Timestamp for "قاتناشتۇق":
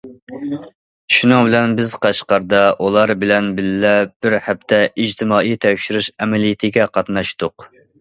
6.99-7.73